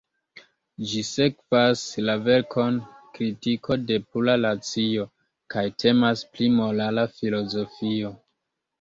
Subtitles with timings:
[0.91, 2.81] Ĝi sekvas la verkon
[3.19, 5.09] "Kritiko de Pura Racio"
[5.55, 8.17] kaj temas pri morala filozofio.